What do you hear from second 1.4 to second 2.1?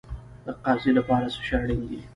شی اړین دی؟